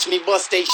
Watch 0.00 0.08
me 0.08 0.18
bust 0.18 0.50
they 0.50 0.64